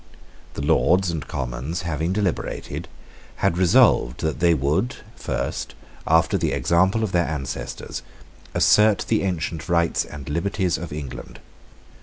[0.55, 2.87] The Lords and Commons, having deliberated,
[3.35, 5.75] had resolved that they would first,
[6.07, 8.01] after the example of their ancestors,
[8.55, 11.39] assert the ancient rights and liberties of England.